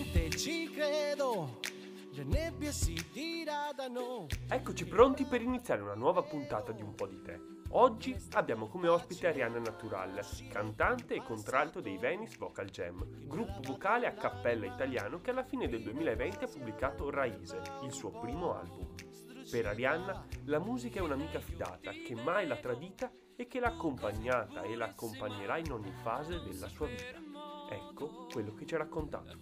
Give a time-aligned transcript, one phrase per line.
[0.00, 1.60] niente ci credo.
[2.12, 4.26] Le nebbie si diradano.
[4.48, 7.58] Eccoci pronti per iniziare una nuova puntata di Un po' di te.
[7.72, 14.08] Oggi abbiamo come ospite Arianna Natural, cantante e contralto dei Venice Vocal Jam, gruppo vocale
[14.08, 18.92] a cappella italiano che alla fine del 2020 ha pubblicato Raise, il suo primo album.
[19.48, 24.62] Per Arianna la musica è un'amica fidata che mai l'ha tradita e che l'ha accompagnata
[24.62, 27.18] e la accompagnerà in ogni fase della sua vita.
[27.70, 29.38] Ecco quello che ci ha raccontato.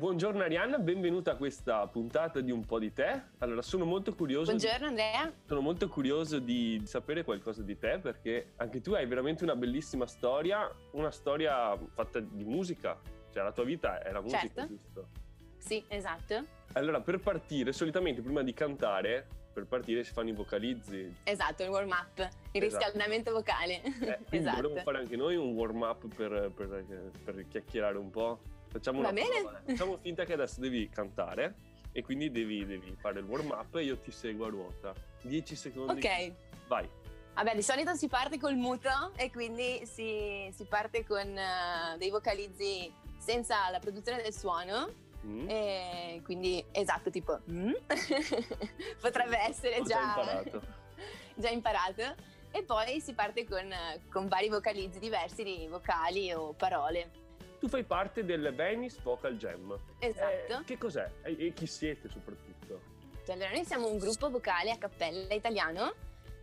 [0.00, 3.20] Buongiorno Arianna, benvenuta a questa puntata di Un po' di te.
[3.40, 4.46] Allora, sono molto curioso.
[4.46, 5.30] Buongiorno Andrea.
[5.44, 10.06] Sono molto curioso di sapere qualcosa di te perché anche tu hai veramente una bellissima
[10.06, 12.98] storia, una storia fatta di musica.
[13.30, 14.66] Cioè, la tua vita è la musica, Certo.
[14.68, 15.08] giusto?
[15.58, 16.46] Sì, esatto.
[16.72, 21.14] Allora, per partire, solitamente prima di cantare, per partire si fanno i vocalizzi.
[21.24, 22.16] Esatto, il warm up,
[22.52, 22.84] il Esatto.
[22.86, 23.82] riscaldamento vocale.
[23.82, 24.60] Eh, quindi esatto.
[24.62, 28.40] dovremmo fare anche noi un warm up per, per- per chiacchierare un po'.
[28.70, 29.62] Facciamo Va una bene.
[29.66, 31.54] Facciamo finta che adesso devi cantare
[31.92, 34.94] e quindi devi, devi fare il warm up e io ti seguo a ruota.
[35.22, 36.06] 10 secondi.
[36.06, 36.32] Ok.
[36.68, 36.88] Vai.
[37.34, 42.10] Vabbè, di solito si parte col muto e quindi si, si parte con eh, dei
[42.10, 45.08] vocalizzi senza la produzione del suono.
[45.26, 45.48] Mm.
[45.48, 47.40] E quindi, esatto, tipo...
[47.50, 47.72] mm?
[49.00, 50.62] Potrebbe essere già già, imparato.
[51.34, 52.14] già imparato.
[52.52, 53.68] E poi si parte con,
[54.10, 57.19] con vari vocalizzi diversi di vocali o parole.
[57.60, 59.78] Tu fai parte del Venice Vocal Jam.
[59.98, 60.60] Esatto.
[60.60, 61.08] Eh, che cos'è?
[61.22, 62.80] E, e chi siete soprattutto?
[63.28, 65.92] Allora, noi siamo un gruppo vocale a cappella italiano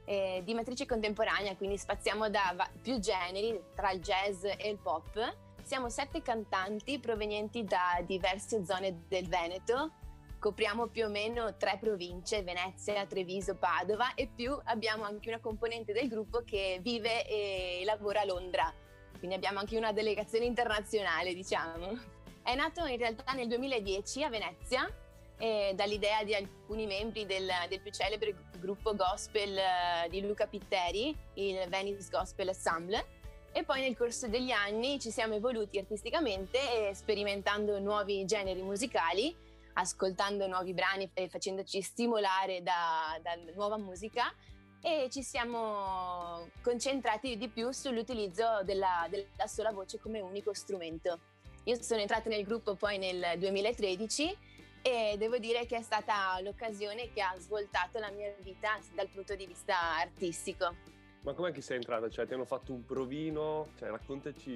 [0.06, 4.78] eh, di matrice contemporanea, quindi spaziamo da va- più generi, tra il jazz e il
[4.78, 5.36] pop.
[5.64, 9.92] Siamo sette cantanti provenienti da diverse zone del Veneto.
[10.40, 15.92] Copriamo più o meno tre province, Venezia, Treviso, Padova e più abbiamo anche una componente
[15.92, 18.72] del gruppo che vive e lavora a Londra.
[19.18, 21.98] Quindi abbiamo anche una delegazione internazionale, diciamo.
[22.44, 24.90] È nato in realtà nel 2010 a Venezia
[25.38, 31.16] eh, dall'idea di alcuni membri del, del più celebre gruppo gospel eh, di Luca Pitteri,
[31.36, 33.16] il Venice Gospel Ensemble.
[33.52, 39.36] E poi nel corso degli anni ci siamo evoluti artisticamente, eh, sperimentando nuovi generi musicali,
[39.74, 44.34] ascoltando nuovi brani e facendoci stimolare da, da nuova musica
[44.82, 51.20] e ci siamo concentrati di più sull'utilizzo della, della sola voce come unico strumento.
[51.64, 54.38] Io sono entrata nel gruppo poi nel 2013
[54.82, 59.36] e devo dire che è stata l'occasione che ha svoltato la mia vita dal punto
[59.36, 60.74] di vista artistico.
[61.22, 62.10] Ma com'è che sei entrata?
[62.10, 63.72] Cioè, ti hanno fatto un provino?
[63.78, 64.50] Cioè, raccontaci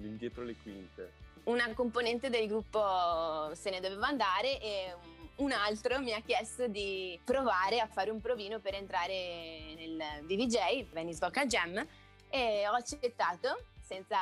[0.00, 1.12] l'indietro le quinte.
[1.44, 4.94] Una componente del gruppo se ne doveva andare e
[5.40, 10.90] un altro mi ha chiesto di provare a fare un provino per entrare nel VVJ,
[10.92, 11.86] Venice Vocal Jam,
[12.28, 14.16] e ho accettato senza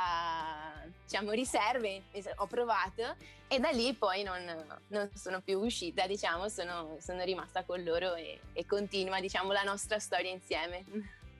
[1.05, 2.05] diciamo, riserve,
[2.37, 3.17] ho provato
[3.49, 4.43] e da lì poi non,
[4.89, 9.63] non sono più uscita, diciamo, sono, sono rimasta con loro e, e continua diciamo, la
[9.63, 10.85] nostra storia insieme.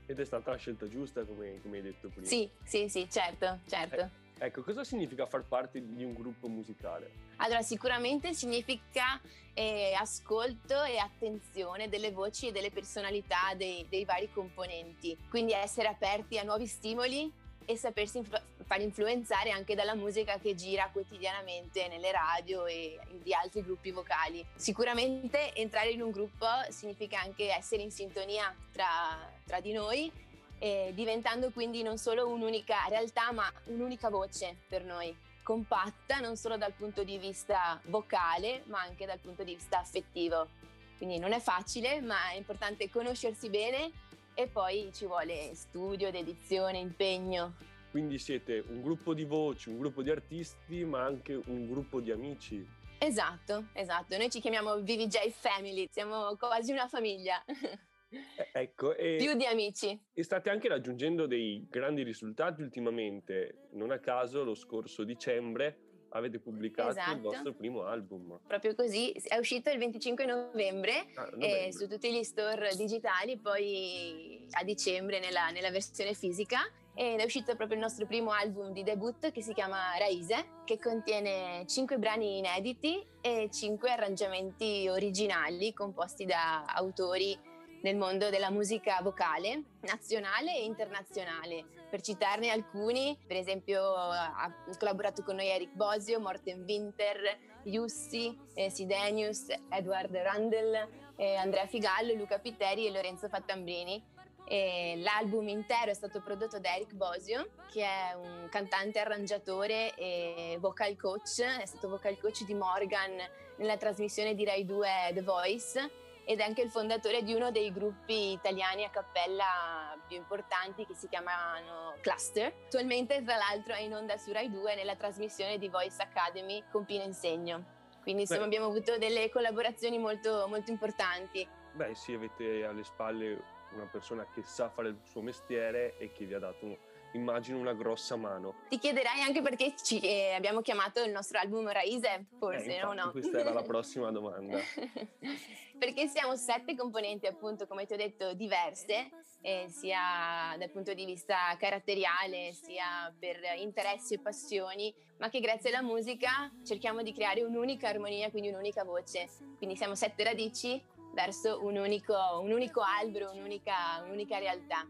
[0.07, 2.27] Ed è stata la scelta giusta, come, come hai detto prima.
[2.27, 4.18] Sì, sì, sì, certo, certo.
[4.41, 7.11] Ecco, cosa significa far parte di un gruppo musicale?
[7.37, 9.21] Allora, sicuramente significa
[9.53, 15.89] eh, ascolto e attenzione delle voci e delle personalità dei, dei vari componenti, quindi essere
[15.89, 17.31] aperti a nuovi stimoli
[17.65, 23.35] e sapersi influ- far influenzare anche dalla musica che gira quotidianamente nelle radio e di
[23.35, 24.45] altri gruppi vocali.
[24.55, 30.11] Sicuramente entrare in un gruppo significa anche essere in sintonia tra, tra di noi
[30.59, 36.57] eh, diventando quindi non solo un'unica realtà ma un'unica voce per noi, compatta non solo
[36.57, 40.49] dal punto di vista vocale ma anche dal punto di vista affettivo.
[40.97, 43.91] Quindi non è facile ma è importante conoscersi bene
[44.35, 47.55] e poi ci vuole studio, dedizione, impegno.
[47.91, 52.11] Quindi siete un gruppo di voci, un gruppo di artisti ma anche un gruppo di
[52.11, 52.67] amici.
[52.99, 57.43] Esatto, esatto, noi ci chiamiamo VVJ Family, siamo quasi una famiglia.
[58.11, 59.99] Eh, ecco, Più di amici.
[60.15, 63.69] e state anche raggiungendo dei grandi risultati ultimamente.
[63.73, 67.21] Non a caso lo scorso dicembre avete pubblicato il Esatto.
[67.21, 68.41] vostro primo album.
[68.47, 71.73] Proprio così, è uscito il 25 novembre Ah, eh, novembre.
[71.73, 76.61] su tutti gli store digitali, poi a dicembre nella, nella versione fisica.
[76.95, 80.79] Ed è uscito proprio il nostro primo album di debutto che si chiama Raise, che
[80.81, 87.39] contiene 5 brani inediti e 5 arrangiamenti originali composti da autori
[87.83, 91.65] nel mondo della musica vocale nazionale e internazionale.
[91.89, 98.71] Per citarne alcuni, per esempio ha collaborato con noi Eric Bosio, Morten Winter, Jussi, eh,
[98.71, 104.17] Sidenius, Edward Randall, eh, Andrea Figallo, Luca Pitteri e Lorenzo Fattambrini.
[104.51, 110.57] E l'album intero è stato prodotto da Eric Bosio, che è un cantante, arrangiatore e
[110.59, 113.15] vocal coach, è stato vocal coach di Morgan
[113.59, 117.73] nella trasmissione di Rai 2 The Voice ed è anche il fondatore di uno dei
[117.73, 122.53] gruppi italiani a cappella più importanti che si chiamano Cluster.
[122.67, 126.85] Attualmente tra l'altro è in onda su Rai 2 nella trasmissione di Voice Academy con
[126.85, 127.77] Pino Insegno.
[128.03, 128.45] Quindi insomma Beh.
[128.45, 131.49] abbiamo avuto delle collaborazioni molto, molto importanti.
[131.73, 133.43] Beh sì, avete alle spalle
[133.73, 136.77] una persona che sa fare il suo mestiere e che vi ha dato,
[137.13, 138.55] immagino, una grossa mano.
[138.69, 142.97] Ti chiederai anche perché ci, eh, abbiamo chiamato il nostro album Raise, forse, eh, infatti,
[142.97, 143.05] no?
[143.05, 143.11] no?
[143.11, 144.59] Questa era la prossima domanda.
[145.79, 149.11] perché siamo sette componenti, appunto, come ti ho detto, diverse,
[149.41, 155.71] eh, sia dal punto di vista caratteriale, sia per interessi e passioni, ma che grazie
[155.71, 159.29] alla musica cerchiamo di creare un'unica armonia, quindi un'unica voce.
[159.57, 160.83] Quindi siamo sette radici
[161.15, 164.87] verso un unico, un unico albero, un'unica, un'unica, realtà.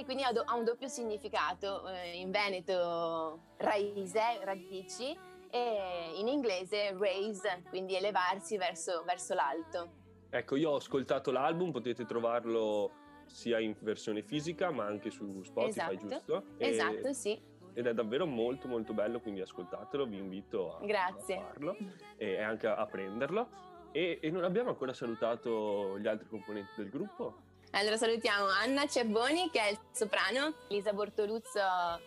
[0.00, 5.14] E quindi ha, do, ha un doppio significato, eh, in veneto raise, radici,
[5.50, 9.92] e in inglese raise, quindi elevarsi verso, verso l'alto.
[10.30, 12.92] Ecco, io ho ascoltato l'album, potete trovarlo
[13.26, 16.08] sia in versione fisica ma anche su Spotify, esatto.
[16.08, 16.44] giusto?
[16.56, 17.38] E, esatto, sì.
[17.74, 21.76] Ed è davvero molto molto bello, quindi ascoltatelo, vi invito a, a farlo
[22.16, 23.48] e anche a prenderlo.
[23.92, 27.48] E, e, non abbiamo ancora salutato gli altri componenti del gruppo.
[27.72, 31.60] Allora salutiamo Anna Cerboni che è il soprano, Lisa Bortoluzzo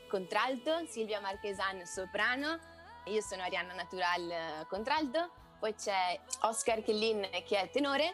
[0.10, 2.60] contralto, Silvia Marchesan soprano,
[3.06, 8.13] io sono Arianna Natural contralto, poi c'è Oscar Chellin che è tenore,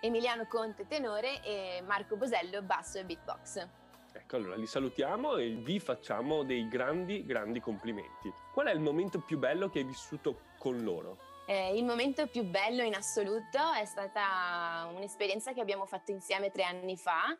[0.00, 3.68] Emiliano Conte tenore e Marco Bosello basso e beatbox.
[4.14, 8.32] Ecco, allora li salutiamo e vi facciamo dei grandi, grandi complimenti.
[8.54, 11.27] Qual è il momento più bello che hai vissuto con loro?
[11.50, 16.64] Eh, il momento più bello in assoluto è stata un'esperienza che abbiamo fatto insieme tre
[16.64, 17.34] anni fa,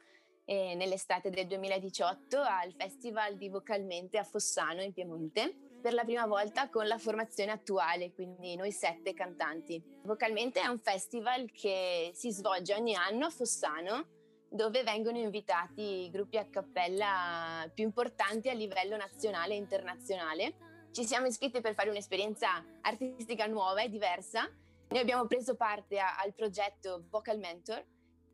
[0.47, 6.27] eh, nell'estate del 2018, al Festival di Vocalmente a Fossano in Piemonte, per la prima
[6.27, 9.79] volta con la formazione attuale, quindi noi sette cantanti.
[10.05, 14.07] Vocalmente è un festival che si svolge ogni anno a Fossano,
[14.49, 21.05] dove vengono invitati i gruppi a cappella più importanti a livello nazionale e internazionale ci
[21.05, 24.51] siamo iscritti per fare un'esperienza artistica nuova e diversa.
[24.89, 27.85] Noi abbiamo preso parte a, al progetto Vocal Mentor,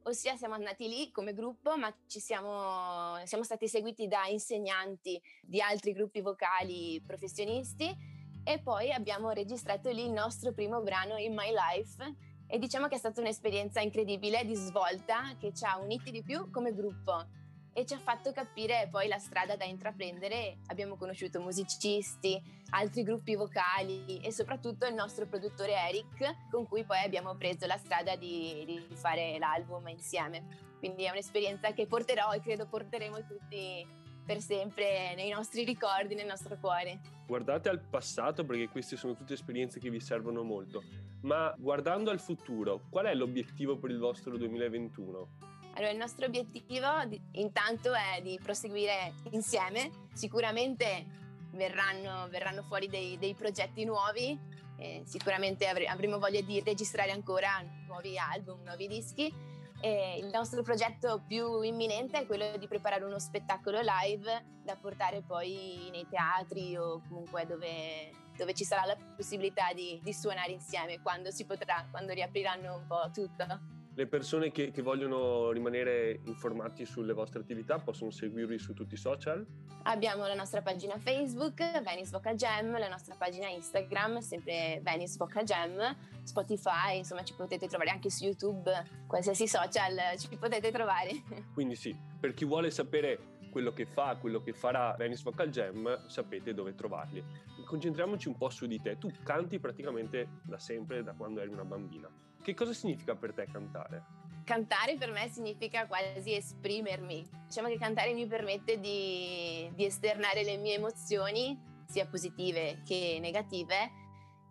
[0.05, 5.93] ossia siamo andati lì come gruppo, ma siamo, siamo stati seguiti da insegnanti di altri
[5.93, 8.13] gruppi vocali professionisti
[8.45, 12.15] e poi abbiamo registrato lì il nostro primo brano In My Life
[12.47, 16.51] e diciamo che è stata un'esperienza incredibile di svolta che ci ha uniti di più
[16.51, 17.43] come gruppo
[17.77, 20.59] e ci ha fatto capire poi la strada da intraprendere.
[20.69, 22.41] Abbiamo conosciuto musicisti,
[22.71, 27.77] altri gruppi vocali e soprattutto il nostro produttore Eric, con cui poi abbiamo preso la
[27.77, 30.73] strada di, di fare l'album insieme.
[30.79, 36.27] Quindi è un'esperienza che porterò e credo porteremo tutti per sempre nei nostri ricordi, nel
[36.27, 37.01] nostro cuore.
[37.27, 40.83] Guardate al passato perché queste sono tutte esperienze che vi servono molto,
[41.23, 45.54] ma guardando al futuro, qual è l'obiettivo per il vostro 2021?
[45.77, 46.87] Allora, il nostro obiettivo
[47.33, 49.91] intanto è di proseguire insieme.
[50.13, 51.05] Sicuramente
[51.51, 54.39] verranno, verranno fuori dei, dei, progetti nuovi,
[54.79, 59.33] eh, sicuramente avre, avremo voglia di registrare ancora nuovi album, nuovi dischi.
[59.81, 65.23] E il nostro progetto più imminente è quello di preparare uno spettacolo live da portare
[65.23, 71.03] poi nei teatri o comunque dove, dove ci sarà la possibilità di, di suonare insieme
[71.03, 76.85] quando si potrà, quando riapriranno un po' tutto le persone che, che, vogliono rimanere informati
[76.85, 79.47] sulle vostre attività possono seguirvi su tutti i social?
[79.85, 85.45] Abbiamo la nostra pagina Facebook, Venice Vocal Jam, la nostra pagina Instagram, sempre Venice Vocal
[85.45, 88.71] Jam, Spotify, insomma ci potete trovare anche su YouTube,
[89.07, 91.23] qualsiasi social ci potete trovare.
[91.55, 96.09] Quindi sì, per chi vuole sapere quello che fa, quello che farà Venice Vocal Jam,
[96.09, 97.25] sapete dove trovarli.
[97.65, 98.99] Concentriamoci un po' su di te.
[98.99, 102.11] Tu canti praticamente da sempre, da quando eri una bambina.
[102.45, 104.05] Che cosa significa per te cantare?
[104.45, 107.27] Cantare per me significa quasi esprimermi.
[107.47, 113.91] Diciamo che cantare mi permette di, di esternare le mie emozioni, sia positive che negative,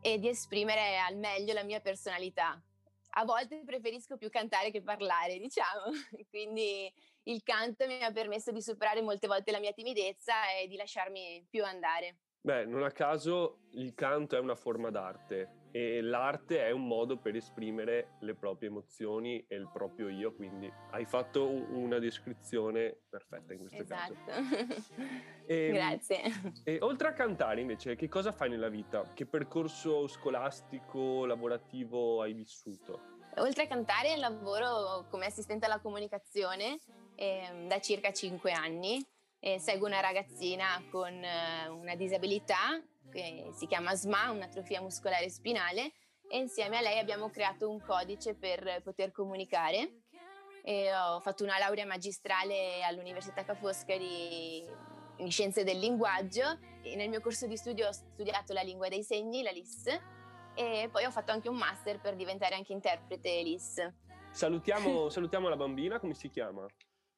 [0.02, 2.60] e di esprimere al meglio la mia personalità.
[3.12, 5.92] A volte preferisco più cantare che parlare, diciamo.
[6.32, 6.92] Quindi
[7.26, 11.46] il canto mi ha permesso di superare molte volte la mia timidezza e di lasciarmi
[11.48, 12.18] più andare.
[12.42, 17.18] Beh, non a caso il canto è una forma d'arte e l'arte è un modo
[17.18, 23.54] per esprimere le proprie emozioni e il proprio io, quindi hai fatto una descrizione perfetta
[23.54, 24.14] in questo esatto.
[24.24, 24.92] caso.
[25.46, 26.22] E, Grazie.
[26.64, 29.06] E oltre a cantare invece, che cosa fai nella vita?
[29.14, 33.02] Che percorso scolastico, lavorativo hai vissuto?
[33.38, 36.80] Oltre a cantare lavoro come assistente alla comunicazione
[37.16, 39.06] eh, da circa 5 anni.
[39.38, 42.82] E seguo una ragazzina con eh, una disabilità
[43.14, 45.94] che si chiama SMA, un'atrofia muscolare spinale,
[46.28, 50.02] e insieme a lei abbiamo creato un codice per poter comunicare.
[50.64, 54.66] E ho fatto una laurea magistrale all'Università Ca' Foscari
[55.18, 59.04] in scienze del linguaggio e nel mio corso di studio ho studiato la lingua dei
[59.04, 59.88] segni, la LIS,
[60.56, 63.94] e poi ho fatto anche un master per diventare anche interprete LIS.
[64.32, 66.66] Salutiamo, salutiamo la bambina, come si chiama?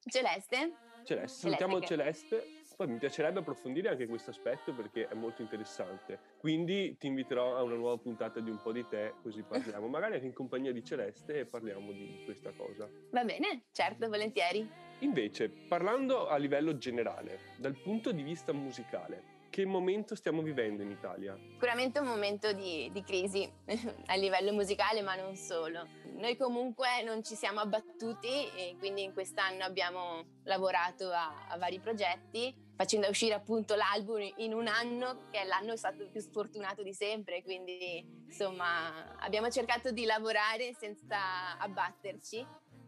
[0.03, 0.73] Celeste.
[1.03, 2.54] Celeste, salutiamo Celeste.
[2.75, 6.19] Poi mi piacerebbe approfondire anche questo aspetto perché è molto interessante.
[6.37, 10.15] Quindi ti inviterò a una nuova puntata di Un po' di te, così parliamo, magari
[10.15, 12.89] anche in compagnia di Celeste e parliamo di questa cosa.
[13.11, 14.67] Va bene, certo, volentieri.
[14.99, 20.91] Invece, parlando a livello generale, dal punto di vista musicale, che momento stiamo vivendo in
[20.91, 21.37] Italia?
[21.53, 23.49] Sicuramente un momento di, di crisi
[24.07, 25.87] a livello musicale, ma non solo.
[26.15, 31.79] Noi comunque non ci siamo abbattuti e quindi in quest'anno abbiamo lavorato a, a vari
[31.79, 36.93] progetti, facendo uscire appunto l'album in un anno che è l'anno stato più sfortunato di
[36.93, 42.47] sempre, quindi insomma abbiamo cercato di lavorare senza abbatterci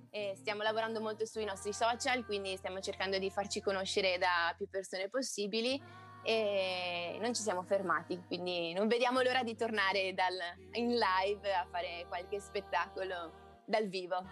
[0.10, 4.70] e stiamo lavorando molto sui nostri social, quindi stiamo cercando di farci conoscere da più
[4.70, 5.82] persone possibili
[6.28, 10.36] e non ci siamo fermati, quindi non vediamo l'ora di tornare dal,
[10.74, 13.32] in live a fare qualche spettacolo
[13.64, 14.26] dal vivo.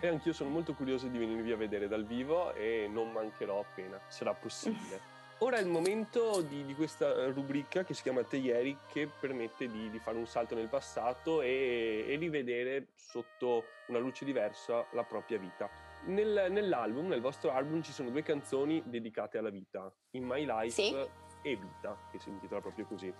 [0.00, 4.00] E anch'io sono molto curioso di venirvi a vedere dal vivo e non mancherò appena
[4.08, 5.10] sarà possibile.
[5.42, 9.66] Ora è il momento di, di, questa rubrica che si chiama Te ieri che permette
[9.66, 15.02] di, di fare un salto nel passato e, e, rivedere sotto una luce diversa la
[15.02, 15.68] propria vita.
[16.04, 20.70] Nel, nell'album, nel vostro album, ci sono due canzoni dedicate alla vita, In My Life
[20.70, 20.94] sì
[21.42, 23.12] e Vita, che si intitola proprio così.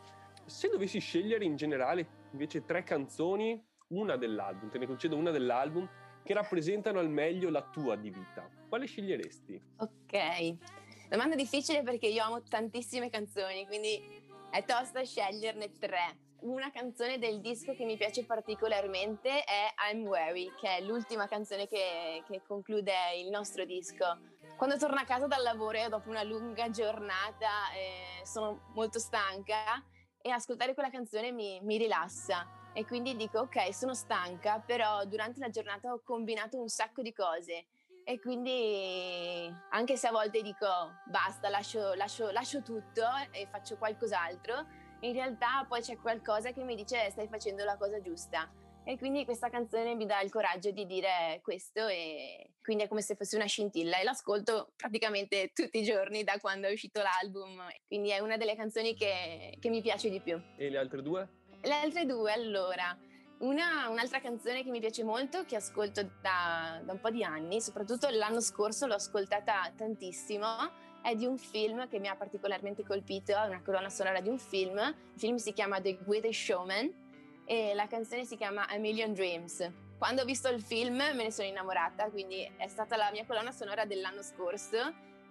[0.45, 5.89] Se dovessi scegliere in generale invece tre canzoni, una dell'album, te ne concedo una dell'album,
[6.25, 9.61] che rappresentano al meglio la tua di vita, quale sceglieresti?
[9.79, 10.57] Ok,
[11.09, 14.01] domanda difficile perché io amo tantissime canzoni, quindi
[14.51, 16.19] è tosta sceglierne tre.
[16.43, 21.69] Una canzone del disco che mi piace particolarmente è I'm Weary, che è l'ultima canzone
[21.69, 24.19] che, che conclude il nostro disco
[24.63, 29.85] quando torno a casa dal lavoro dopo una lunga giornata eh, sono molto stanca
[30.21, 32.71] e ascoltare quella canzone mi, mi, rilassa.
[32.73, 37.13] E quindi dico ok sono stanca però durante la giornata ho combinato un sacco di
[37.13, 37.67] cose.
[38.05, 40.69] E quindi anche se a volte dico
[41.07, 43.03] basta lascio, lascio, lascio tutto
[43.33, 44.65] e faccio qualcos'altro
[45.01, 48.49] in realtà poi c'è qualcosa che mi dice stai facendo la cosa giusta
[48.85, 53.01] e quindi questa canzone mi dà il coraggio di dire questo e quindi è come
[53.01, 57.63] se fosse una scintilla e l'ascolto praticamente tutti i giorni da quando è uscito l'album.
[57.87, 60.41] Quindi è una delle canzoni che, che mi piace di più.
[60.57, 61.29] E le altre due?
[61.61, 62.97] Le altre due, allora.
[63.39, 67.61] Una, un'altra canzone che mi piace molto, che ascolto da, da un po' di anni,
[67.61, 70.47] soprattutto l'anno scorso l'ho ascoltata tantissimo,
[71.03, 74.39] è di un film che mi ha particolarmente colpito, è una colonna sonora di un
[74.39, 74.79] film.
[74.79, 77.02] Il film si chiama The Greatest Showman
[77.53, 79.71] e la canzone si chiama A Million Dreams.
[79.99, 83.53] Quando ho visto il film me ne sono innamorata, quindi è stata la mia colonna
[83.53, 84.79] sonora dell'anno scorso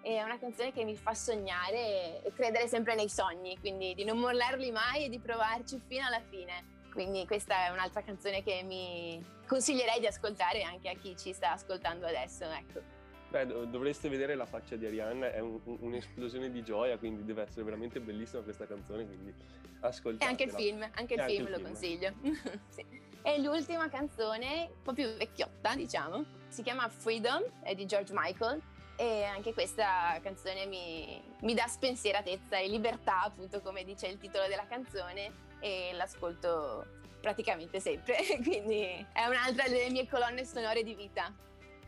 [0.03, 4.19] è una canzone che mi fa sognare e credere sempre nei sogni, quindi di non
[4.19, 6.89] mollarli mai e di provarci fino alla fine.
[6.91, 11.53] Quindi questa è un'altra canzone che mi consiglierei di ascoltare anche a chi ci sta
[11.53, 13.00] ascoltando adesso, ecco.
[13.31, 17.63] Beh, dovreste vedere la faccia di Arianna, è un, un'esplosione di gioia, quindi deve essere
[17.63, 19.33] veramente bellissima questa canzone, quindi
[19.79, 20.29] ascoltatela.
[20.29, 21.63] E anche il film, anche il film anche lo film.
[21.63, 22.13] consiglio.
[22.67, 22.85] sì.
[23.21, 28.61] E l'ultima canzone, un po' più vecchiotta, diciamo, si chiama Freedom, è di George Michael
[28.97, 34.47] e anche questa canzone mi, mi dà spensieratezza e libertà, appunto come dice il titolo
[34.47, 41.33] della canzone e l'ascolto praticamente sempre, quindi è un'altra delle mie colonne sonore di vita.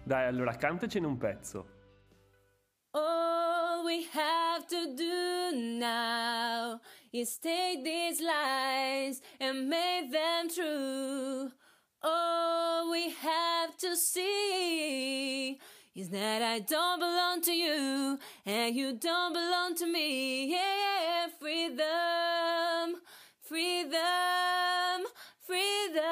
[0.05, 1.65] Dai, allora cantacene un pezzo.
[2.91, 6.81] All we have to do now
[7.11, 11.49] is take these lies and make them true.
[12.01, 15.57] All we have to see
[15.95, 20.51] is that I don't belong to you and you don't belong to me.
[20.51, 23.01] Yeah, freedom,
[23.41, 25.05] freedom,
[25.39, 26.03] freedom.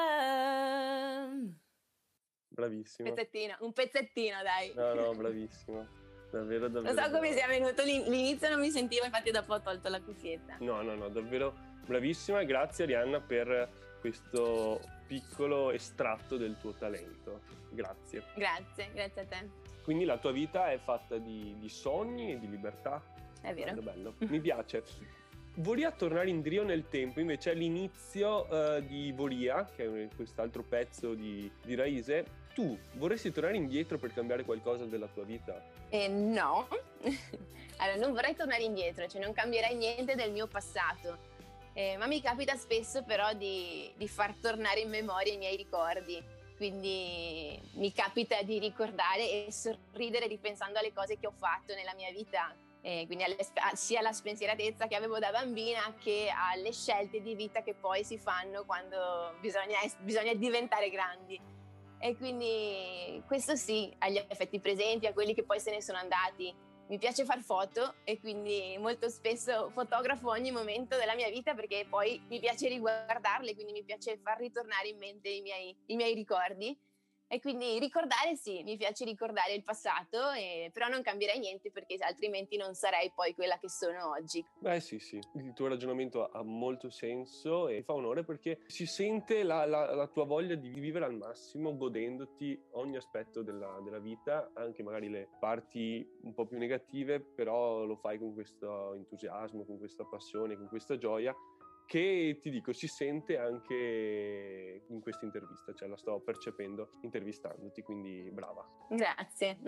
[2.52, 3.12] Bravissimo.
[3.12, 4.72] Pezzettino, un pezzettino, dai.
[4.74, 6.00] No, no, bravissimo.
[6.30, 6.94] Davvero, davvero.
[6.94, 10.56] Non so come sia venuto l'inizio, non mi sentivo, infatti dopo ho tolto la cuffietta.
[10.60, 11.54] No, no, no, davvero
[11.84, 12.42] bravissima.
[12.44, 13.68] Grazie Arianna per
[14.00, 17.40] questo piccolo estratto del tuo talento.
[17.70, 18.24] Grazie.
[18.34, 19.48] Grazie, grazie a te.
[19.82, 23.02] Quindi la tua vita è fatta di, di sogni e di libertà.
[23.40, 23.74] È vero.
[23.74, 24.14] Bello, bello.
[24.30, 24.82] Mi piace.
[25.56, 31.50] Volia tornare indietro nel tempo, invece all'inizio uh, di Volia, che è quest'altro pezzo di,
[31.62, 35.62] di Raise, tu vorresti tornare indietro per cambiare qualcosa della tua vita?
[35.88, 36.68] Eh, no,
[37.78, 41.30] allora non vorrei tornare indietro, cioè non cambierei niente del mio passato,
[41.74, 46.22] eh, ma mi capita spesso però di, di far tornare in memoria i miei ricordi,
[46.56, 52.10] quindi mi capita di ricordare e sorridere ripensando alle cose che ho fatto nella mia
[52.10, 53.36] vita, eh, quindi alle,
[53.74, 58.18] sia alla spensieratezza che avevo da bambina che alle scelte di vita che poi si
[58.18, 61.40] fanno quando bisogna, bisogna diventare grandi.
[62.04, 66.52] E quindi questo sì, agli effetti presenti, a quelli che poi se ne sono andati.
[66.88, 71.86] Mi piace far foto e quindi molto spesso fotografo ogni momento della mia vita perché
[71.88, 76.12] poi mi piace riguardarle, quindi mi piace far ritornare in mente i miei, i miei
[76.12, 76.76] ricordi
[77.32, 81.96] e quindi ricordare sì, mi piace ricordare il passato, e, però non cambierei niente perché
[82.00, 84.44] altrimenti non sarei poi quella che sono oggi.
[84.58, 89.44] Beh sì sì, il tuo ragionamento ha molto senso e fa onore perché si sente
[89.44, 94.50] la, la, la tua voglia di vivere al massimo godendoti ogni aspetto della, della, vita,
[94.52, 99.78] anche magari le parti un po' più negative, però lo fai con questo entusiasmo, con
[99.78, 101.34] questa passione, con questa gioia
[101.92, 108.30] che ti dico si sente anche in questa intervista, cioè la sto percependo intervistandoti, quindi
[108.32, 108.66] brava.
[108.88, 109.58] Grazie.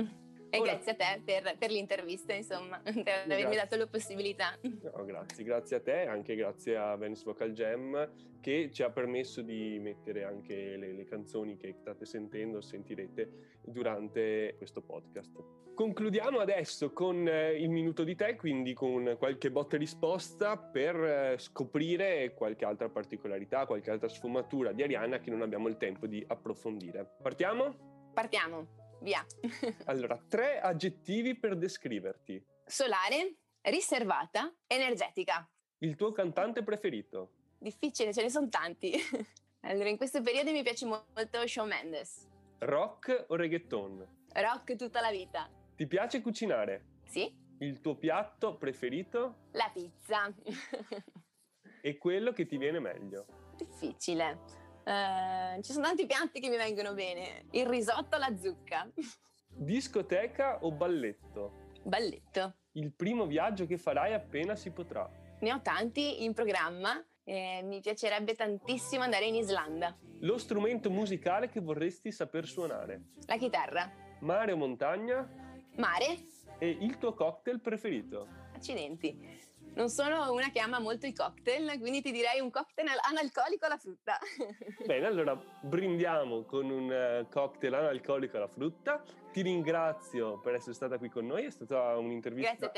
[0.54, 4.56] E Ora, grazie a te per, per, l'intervista, insomma, per avermi dato la possibilità.
[4.60, 8.08] No, grazie, grazie a te, anche grazie a Venice Vocal Jam
[8.40, 14.54] che ci ha permesso di mettere anche le, le canzoni che state sentendo, sentirete durante
[14.56, 15.32] questo podcast.
[15.74, 20.94] Concludiamo adesso con eh, il minuto di te, quindi con qualche botta e risposta per
[20.94, 26.06] eh, scoprire qualche altra particolarità, qualche altra sfumatura di Arianna che non abbiamo il tempo
[26.06, 27.16] di approfondire.
[27.20, 28.12] Partiamo?
[28.14, 28.83] Partiamo.
[29.04, 29.22] Via.
[29.84, 32.42] allora, tre aggettivi per descriverti.
[32.64, 35.46] Solare, riservata, energetica.
[35.80, 37.32] Il tuo cantante preferito?
[37.58, 38.94] Difficile, ce ne sono tanti.
[39.60, 42.26] allora, in questo periodo mi piace molto Shawn Mendes.
[42.60, 44.06] Rock o reggaeton?
[44.32, 45.50] Rock tutta la vita.
[45.76, 47.02] Ti piace cucinare?
[47.04, 47.30] Sì.
[47.58, 49.48] Il tuo piatto preferito?
[49.52, 50.32] La pizza.
[51.82, 53.26] e quello che ti viene meglio?
[53.54, 54.63] Difficile.
[54.84, 57.46] Uh, ci sono tanti piatti che mi vengono bene.
[57.52, 58.86] Il risotto alla zucca.
[59.48, 61.70] Discoteca o balletto?
[61.82, 62.56] Balletto.
[62.72, 65.08] Il primo viaggio che farai appena si potrà?
[65.40, 69.96] Ne ho tanti in programma e mi piacerebbe tantissimo andare in Islanda.
[70.20, 73.10] Lo strumento musicale che vorresti saper suonare?
[73.26, 73.90] La chitarra.
[74.20, 75.26] Mare o montagna?
[75.76, 76.18] Mare.
[76.58, 78.26] E il tuo cocktail preferito?
[78.54, 79.18] Accidenti.
[79.74, 83.76] Non sono una che ama molto i cocktail, quindi ti direi un cocktail analcolico alla
[83.76, 84.18] frutta.
[84.86, 89.02] Bene, allora brindiamo con un eh, cocktail analcolico alla frutta.
[89.32, 92.70] Ti ringrazio per essere stata qui con noi, è stata un'intervista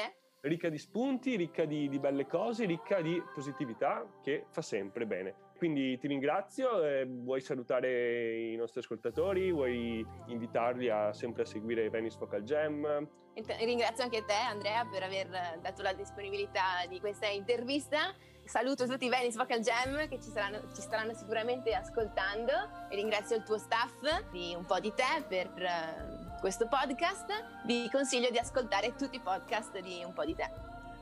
[0.49, 5.46] ricca di spunti, ricca di, di belle cose, ricca di positività che fa sempre bene.
[5.57, 11.89] Quindi ti ringrazio, eh, vuoi salutare i nostri ascoltatori, vuoi invitarli a sempre a seguire
[11.89, 13.09] Venice Vocal Jam?
[13.35, 18.15] Ringrazio anche te Andrea per aver dato la disponibilità di questa intervista.
[18.45, 22.53] Saluto tutti i Venice Vocal Jam che ci saranno, ci staranno sicuramente ascoltando
[22.91, 27.65] e ringrazio il tuo staff di Un po' di te per uh, questo podcast.
[27.65, 30.49] Vi consiglio di ascoltare tutti i podcast di Un po' di te.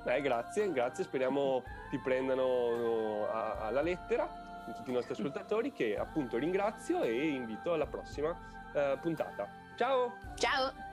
[0.04, 7.02] Beh, grazie, grazie, speriamo ti prendano alla lettera tutti i nostri ascoltatori che appunto ringrazio
[7.02, 8.34] e invito alla prossima
[8.72, 9.48] eh, puntata.
[9.76, 10.16] Ciao!
[10.36, 10.83] Ciao!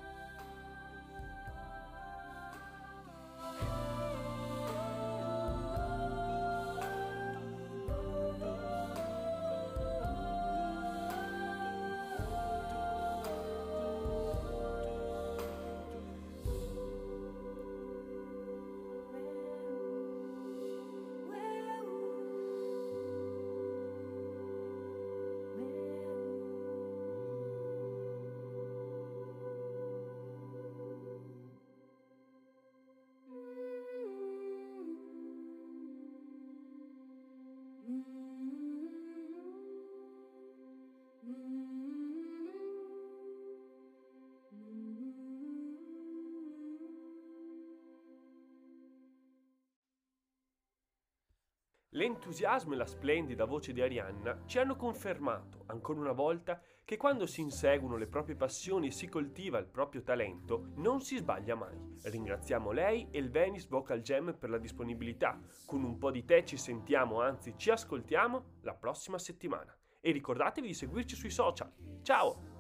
[51.94, 57.26] L'entusiasmo e la splendida voce di Arianna ci hanno confermato, ancora una volta, che quando
[57.26, 61.78] si inseguono le proprie passioni e si coltiva il proprio talento, non si sbaglia mai.
[62.04, 65.38] Ringraziamo lei e il Venice Vocal Jam per la disponibilità.
[65.66, 69.76] Con un po' di te ci sentiamo, anzi ci ascoltiamo, la prossima settimana.
[70.00, 71.72] E ricordatevi di seguirci sui social.
[72.04, 72.51] Ciao!